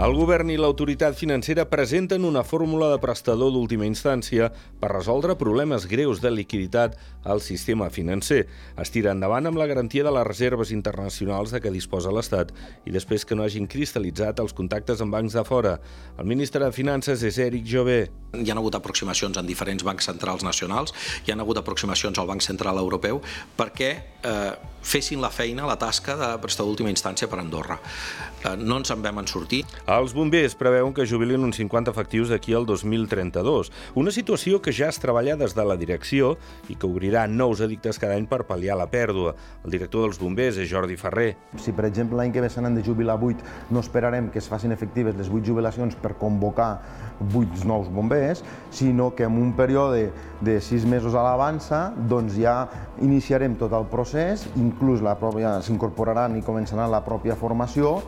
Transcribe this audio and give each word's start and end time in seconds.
El 0.00 0.14
govern 0.16 0.48
i 0.48 0.54
l'autoritat 0.56 1.12
financera 1.12 1.66
presenten 1.68 2.24
una 2.24 2.40
fórmula 2.40 2.86
de 2.88 2.96
prestador 3.02 3.50
d'última 3.52 3.84
instància 3.84 4.46
per 4.80 4.88
resoldre 4.94 5.34
problemes 5.36 5.84
greus 5.90 6.22
de 6.24 6.30
liquiditat 6.32 6.94
al 7.28 7.42
sistema 7.44 7.90
financer. 7.92 8.46
Es 8.80 8.88
tira 8.94 9.12
endavant 9.12 9.50
amb 9.50 9.60
la 9.60 9.66
garantia 9.68 10.06
de 10.06 10.14
les 10.16 10.24
reserves 10.24 10.72
internacionals 10.72 11.52
de 11.52 11.60
què 11.60 11.72
disposa 11.74 12.14
l'Estat 12.16 12.54
i 12.88 12.94
després 12.96 13.28
que 13.28 13.36
no 13.36 13.44
hagin 13.44 13.68
cristal·litzat 13.68 14.40
els 14.40 14.56
contactes 14.56 15.04
amb 15.04 15.12
bancs 15.12 15.36
de 15.36 15.44
fora. 15.44 15.74
El 16.16 16.32
ministre 16.32 16.64
de 16.64 16.72
Finances 16.72 17.20
és 17.20 17.36
Eric 17.36 17.68
Jové. 17.68 18.00
Hi 18.40 18.48
ha 18.48 18.56
hagut 18.56 18.80
aproximacions 18.80 19.36
en 19.36 19.44
diferents 19.44 19.84
bancs 19.84 20.08
centrals 20.08 20.46
nacionals, 20.46 20.96
hi 21.26 21.34
ha 21.34 21.36
hagut 21.36 21.60
aproximacions 21.60 22.16
al 22.16 22.30
Banc 22.30 22.40
Central 22.46 22.80
Europeu 22.80 23.20
perquè 23.58 23.92
eh, 24.24 24.52
fessin 24.80 25.20
la 25.20 25.28
feina, 25.28 25.68
la 25.68 25.76
tasca 25.76 26.16
de 26.16 26.32
prestador 26.40 26.72
d'última 26.72 26.92
instància 26.92 27.28
per 27.28 27.40
Andorra. 27.42 27.76
Eh, 28.44 28.56
no 28.56 28.80
ens 28.80 28.96
en 28.96 29.04
vam 29.04 29.20
en 29.20 29.28
sortir. 29.28 29.64
Els 29.90 30.12
bombers 30.14 30.52
preveuen 30.54 30.92
que 30.94 31.02
jubilin 31.02 31.42
uns 31.42 31.56
50 31.58 31.90
efectius 31.90 32.30
d'aquí 32.30 32.52
al 32.54 32.62
2032, 32.62 33.72
una 33.98 34.12
situació 34.14 34.60
que 34.62 34.70
ja 34.70 34.86
es 34.86 35.00
treballa 35.02 35.34
des 35.40 35.56
de 35.56 35.64
la 35.66 35.74
direcció 35.80 36.36
i 36.70 36.76
que 36.78 36.86
obrirà 36.86 37.24
nous 37.26 37.58
edictes 37.66 37.98
cada 37.98 38.14
any 38.14 38.28
per 38.30 38.44
pal·liar 38.46 38.76
la 38.78 38.86
pèrdua. 38.92 39.32
El 39.64 39.74
director 39.74 40.06
dels 40.06 40.20
bombers 40.22 40.60
és 40.62 40.70
Jordi 40.70 40.94
Ferrer. 41.00 41.32
Si, 41.58 41.74
per 41.74 41.88
exemple, 41.88 42.20
l'any 42.20 42.30
que 42.30 42.44
ve 42.44 42.52
se 42.54 42.62
n'han 42.62 42.78
de 42.78 42.86
jubilar 42.86 43.18
8, 43.18 43.42
no 43.74 43.82
esperarem 43.82 44.30
que 44.30 44.38
es 44.38 44.46
facin 44.52 44.70
efectives 44.70 45.18
les 45.18 45.26
8 45.26 45.42
jubilacions 45.50 45.98
per 45.98 46.14
convocar 46.22 46.70
8 47.26 47.66
nous 47.66 47.90
bombers, 47.90 48.46
sinó 48.70 49.10
que 49.18 49.26
en 49.26 49.42
un 49.42 49.56
període 49.58 50.12
de 50.38 50.60
6 50.60 50.86
mesos 50.86 51.18
a 51.18 51.26
l'avança 51.26 51.88
doncs 51.98 52.38
ja 52.38 52.60
iniciarem 53.02 53.58
tot 53.58 53.74
el 53.74 53.90
procés, 53.90 54.46
inclús 54.54 55.02
s'incorporaran 55.02 56.38
i 56.38 56.46
començaran 56.46 56.94
la 56.94 57.02
pròpia 57.02 57.34
formació 57.34 57.98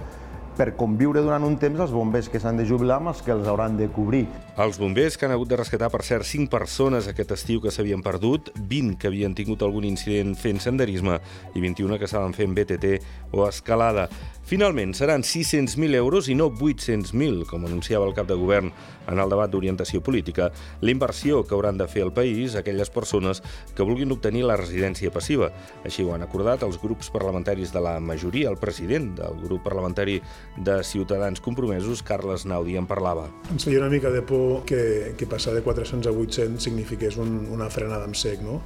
per 0.57 0.73
conviure 0.77 1.23
durant 1.25 1.45
un 1.47 1.57
temps 1.61 1.81
els 1.81 1.95
bombers 1.95 2.29
que 2.29 2.41
s'han 2.43 2.59
de 2.61 2.67
jubilar 2.69 2.99
amb 3.01 3.13
els 3.13 3.23
que 3.25 3.33
els 3.35 3.49
hauran 3.49 3.79
de 3.79 3.89
cobrir. 3.93 4.27
Els 4.61 4.79
bombers 4.81 5.17
que 5.17 5.27
han 5.27 5.35
hagut 5.37 5.49
de 5.49 5.59
rescatar, 5.61 5.89
per 5.93 6.03
cert, 6.07 6.27
5 6.29 6.51
persones 6.53 7.09
aquest 7.09 7.33
estiu 7.39 7.63
que 7.65 7.73
s'havien 7.73 8.05
perdut, 8.05 8.53
20 8.57 8.99
que 9.01 9.09
havien 9.09 9.35
tingut 9.35 9.65
algun 9.65 9.87
incident 9.89 10.37
fent 10.39 10.61
senderisme 10.61 11.19
i 11.55 11.65
21 11.65 11.99
que 11.99 12.09
estaven 12.11 12.37
fent 12.37 12.55
BTT 12.57 12.99
o 13.33 13.47
escalada. 13.49 14.09
Finalment, 14.43 14.93
seran 14.93 15.23
600.000 15.23 15.95
euros 15.95 16.27
i 16.29 16.35
no 16.35 16.49
800.000, 16.51 17.47
com 17.47 17.63
anunciava 17.65 18.09
el 18.09 18.15
cap 18.15 18.27
de 18.27 18.35
govern 18.37 18.73
en 19.09 19.21
el 19.23 19.31
debat 19.31 19.51
d'orientació 19.53 20.03
política, 20.03 20.51
l'inversió 20.83 21.45
que 21.47 21.55
hauran 21.55 21.79
de 21.79 21.87
fer 21.89 22.03
el 22.03 22.13
país 22.13 22.57
aquelles 22.59 22.91
persones 22.91 23.43
que 23.77 23.87
vulguin 23.87 24.13
obtenir 24.13 24.43
la 24.45 24.59
residència 24.59 25.13
passiva. 25.15 25.53
Així 25.87 26.03
ho 26.03 26.11
han 26.15 26.27
acordat 26.27 26.67
els 26.67 26.81
grups 26.83 27.13
parlamentaris 27.15 27.73
de 27.73 27.83
la 27.87 27.95
majoria. 28.03 28.51
El 28.51 28.59
president 28.59 29.13
del 29.21 29.39
grup 29.45 29.63
parlamentari 29.65 30.19
de 30.59 30.83
Ciutadans 30.85 31.41
Compromesos, 31.41 32.03
Carles 32.03 32.45
Naudi, 32.45 32.77
en 32.77 32.91
parlava. 32.91 33.29
Ens 33.55 33.65
feia 33.69 33.81
una 33.81 33.93
mica 33.93 34.11
de 34.11 34.25
por 34.27 34.67
que, 34.67 35.15
que 35.17 35.31
passar 35.31 35.55
de 35.55 35.63
400 35.63 36.11
a 36.11 36.19
800 36.19 36.63
signifiqués 36.63 37.17
un, 37.17 37.47
una 37.51 37.71
frenada 37.71 38.05
en 38.11 38.19
sec, 38.19 38.43
no? 38.43 38.61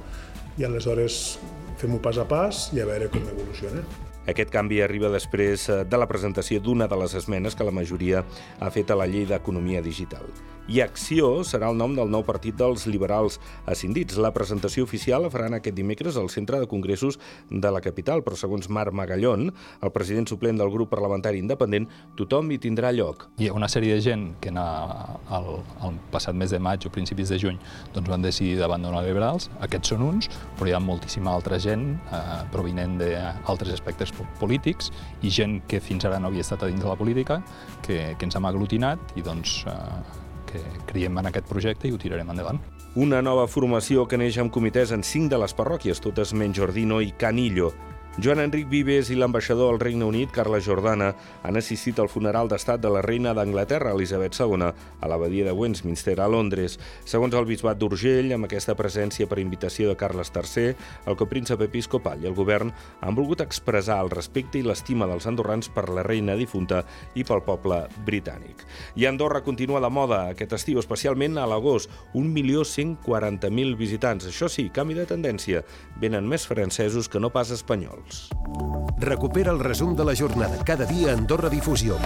I 0.57 0.65
aleshores 0.65 1.37
fem-ho 1.77 2.01
pas 2.03 2.17
a 2.17 2.25
pas 2.27 2.67
i 2.73 2.81
a 2.81 2.87
veure 2.89 3.09
com 3.13 3.25
evoluciona. 3.29 3.83
Aquest 4.27 4.51
canvi 4.51 4.81
arriba 4.83 5.11
després 5.13 5.69
eh, 5.71 5.81
de 5.87 5.99
la 6.01 6.09
presentació 6.09 6.59
d'una 6.59 6.89
de 6.91 6.99
les 6.99 7.15
esmenes 7.15 7.55
que 7.55 7.67
la 7.67 7.75
majoria 7.75 8.25
ha 8.59 8.71
fet 8.73 8.91
a 8.91 8.99
la 8.99 9.07
llei 9.07 9.27
d'economia 9.29 9.83
digital. 9.85 10.27
I 10.67 10.81
Acció 10.83 11.45
serà 11.47 11.69
el 11.71 11.77
nom 11.79 11.93
del 11.95 12.09
nou 12.11 12.25
partit 12.27 12.57
dels 12.59 12.83
liberals 12.91 13.37
ascendits. 13.71 14.17
La 14.19 14.33
presentació 14.35 14.83
oficial 14.83 15.23
la 15.23 15.29
faran 15.31 15.55
aquest 15.55 15.77
dimecres 15.77 16.17
al 16.19 16.27
Centre 16.27 16.59
de 16.59 16.67
Congressos 16.67 17.15
de 17.49 17.71
la 17.71 17.79
capital, 17.79 18.19
però 18.25 18.35
segons 18.35 18.67
Marc 18.67 18.91
Magallón, 18.91 19.53
el 19.79 19.93
president 19.95 20.27
suplent 20.27 20.59
del 20.59 20.71
grup 20.73 20.91
parlamentari 20.91 21.39
independent, 21.39 21.87
tothom 22.19 22.51
hi 22.51 22.59
tindrà 22.59 22.91
lloc. 22.91 23.29
Hi 23.39 23.47
ha 23.47 23.55
una 23.55 23.71
sèrie 23.71 23.95
de 23.95 24.03
gent 24.03 24.27
que 24.43 24.51
en 24.51 24.59
el, 24.59 25.49
el 25.87 26.01
passat 26.11 26.35
mes 26.35 26.51
de 26.51 26.59
maig 26.59 26.83
o 26.83 26.91
principis 26.91 27.31
de 27.31 27.39
juny 27.39 27.63
doncs 27.95 28.11
van 28.11 28.27
decidir 28.27 28.59
d'abandonar 28.59 29.05
liberals. 29.07 29.47
Aquests 29.63 29.95
són 29.95 30.03
uns, 30.03 30.27
però 30.59 30.67
hi 30.67 30.75
ha 30.75 30.83
moltíssima 30.83 31.31
altra 31.31 31.63
gent 31.63 31.93
eh, 32.11 32.21
provinent 32.51 32.99
d'altres 32.99 33.71
aspectes 33.79 34.11
polítics 34.41 34.91
i 35.23 35.31
gent 35.31 35.61
que 35.71 35.79
fins 35.79 36.03
ara 36.03 36.19
no 36.19 36.27
havia 36.27 36.43
estat 36.43 36.67
a 36.67 36.71
dins 36.71 36.83
de 36.83 36.91
la 36.91 36.99
política 36.99 37.39
que, 37.87 38.17
que 38.19 38.27
ens 38.27 38.35
hem 38.35 38.51
aglutinat 38.51 39.15
i 39.15 39.23
doncs 39.23 39.61
eh, 39.71 40.25
que 40.47 40.61
creiem 40.89 41.19
en 41.19 41.29
aquest 41.29 41.47
projecte 41.49 41.87
i 41.87 41.93
ho 41.93 41.99
tirarem 42.01 42.29
endavant. 42.33 42.61
Una 42.97 43.21
nova 43.21 43.45
formació 43.51 44.07
que 44.09 44.17
neix 44.17 44.39
amb 44.41 44.53
comitès 44.53 44.93
en 44.95 45.03
cinc 45.05 45.29
de 45.29 45.37
les 45.37 45.53
parròquies, 45.53 46.01
totes 46.01 46.33
menys 46.33 46.63
Ordino 46.63 47.01
i 47.03 47.11
Canillo. 47.13 47.73
Joan 48.17 48.39
Enric 48.41 48.65
Vives 48.65 49.11
i 49.13 49.15
l'ambaixador 49.15 49.69
al 49.69 49.77
Regne 49.77 50.01
Unit, 50.01 50.31
Carla 50.33 50.57
Jordana, 50.57 51.11
han 51.45 51.57
assistit 51.59 51.99
al 52.01 52.07
funeral 52.09 52.47
d'estat 52.49 52.81
de 52.81 52.89
la 52.89 53.03
reina 53.05 53.29
d'Anglaterra, 53.37 53.91
Elisabet 53.93 54.33
II, 54.33 54.63
a 54.65 55.09
l'abadia 55.11 55.45
de 55.45 55.53
Westminster, 55.53 56.15
a 56.17 56.25
Londres. 56.25 56.79
Segons 57.05 57.37
el 57.37 57.45
bisbat 57.45 57.77
d'Urgell, 57.77 58.33
amb 58.33 58.47
aquesta 58.47 58.73
presència 58.79 59.27
per 59.29 59.37
invitació 59.37 59.91
de 59.91 59.97
Carles 60.01 60.33
III, 60.33 60.73
el 61.05 61.17
copríncep 61.19 61.61
episcopal 61.67 62.25
i 62.25 62.31
el 62.31 62.33
govern 62.33 62.71
han 63.05 63.19
volgut 63.19 63.43
expressar 63.45 63.99
el 64.01 64.09
respecte 64.09 64.57
i 64.57 64.65
l'estima 64.65 65.05
dels 65.05 65.29
andorrans 65.29 65.69
per 65.69 65.85
la 65.93 66.01
reina 66.01 66.33
difunta 66.41 66.81
i 67.13 67.21
pel 67.21 67.45
poble 67.45 67.83
britànic. 68.07 68.65
I 68.97 69.05
Andorra 69.05 69.43
continua 69.45 69.83
de 69.83 69.93
moda 69.93 70.23
aquest 70.31 70.57
estiu, 70.57 70.81
especialment 70.81 71.37
a 71.37 71.45
l'agost, 71.45 71.93
1.140.000 72.17 73.77
visitants. 73.77 74.25
Això 74.25 74.49
sí, 74.49 74.71
canvi 74.73 74.97
de 74.97 75.05
tendència. 75.05 75.61
Venen 76.01 76.25
més 76.25 76.49
francesos 76.49 77.05
que 77.05 77.21
no 77.21 77.29
pas 77.29 77.53
espanyols. 77.53 78.06
Palafolls. 78.07 78.97
Recupera 78.99 79.51
el 79.51 79.59
resum 79.59 79.95
de 79.95 80.05
la 80.05 80.15
jornada 80.15 80.63
cada 80.63 80.85
dia 80.85 81.13
a 81.47 81.49
Difusió. 81.49 81.97